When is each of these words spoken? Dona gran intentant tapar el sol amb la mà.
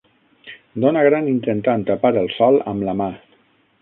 Dona 0.85 1.03
gran 1.07 1.29
intentant 1.33 1.85
tapar 1.91 2.13
el 2.23 2.33
sol 2.39 2.59
amb 2.73 2.87
la 2.89 2.97
mà. 3.03 3.11